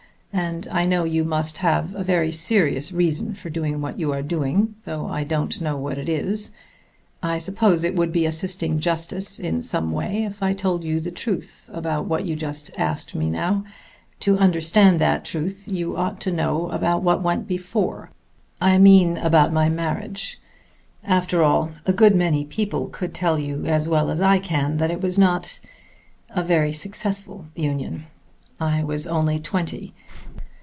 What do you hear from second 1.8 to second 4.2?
a very serious reason for doing what you